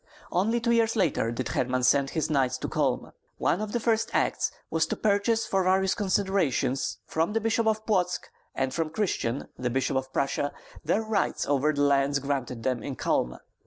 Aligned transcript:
Only 0.31 0.59
two 0.59 0.71
years 0.71 0.95
later 0.95 1.31
did 1.31 1.49
Herman 1.49 1.83
send 1.83 2.09
his 2.09 2.27
knights 2.27 2.57
to 2.57 2.67
Culm. 2.67 3.11
One 3.37 3.61
of 3.61 3.71
the 3.71 3.79
first 3.79 4.09
acts 4.13 4.49
was 4.71 4.87
to 4.87 4.95
purchase 4.95 5.45
for 5.45 5.63
various 5.65 5.93
considerations, 5.93 6.97
from 7.05 7.33
the 7.33 7.39
Bishop 7.39 7.67
of 7.67 7.85
Plotsk 7.85 8.27
and 8.55 8.73
from 8.73 8.89
Christian, 8.89 9.47
the 9.59 9.69
Bishop 9.69 9.97
of 9.97 10.11
Prussia, 10.11 10.53
their 10.83 11.03
rights 11.03 11.45
over 11.45 11.71
the 11.71 11.83
lands 11.83 12.17
granted 12.17 12.63
them 12.63 12.81
in 12.81 12.95
Culm. 12.95 13.37